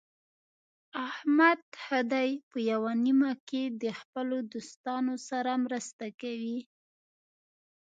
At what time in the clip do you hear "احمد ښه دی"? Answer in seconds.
1.07-2.29